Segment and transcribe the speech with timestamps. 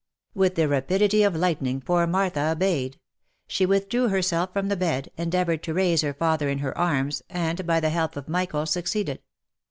[0.33, 2.97] With the rapidity of lightning poor Martha obeyed.
[3.45, 7.21] She with drew herself from the bed, endeavoured to raise her father in her arms,
[7.29, 9.21] and, by the help of Michael, succeeded.